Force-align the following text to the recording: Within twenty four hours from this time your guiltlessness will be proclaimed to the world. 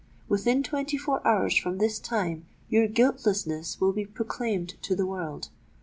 Within 0.27 0.63
twenty 0.63 0.97
four 0.97 1.21
hours 1.27 1.55
from 1.55 1.77
this 1.77 1.99
time 1.99 2.47
your 2.69 2.87
guiltlessness 2.87 3.79
will 3.79 3.93
be 3.93 4.07
proclaimed 4.07 4.81
to 4.81 4.95
the 4.95 5.05
world. 5.05 5.49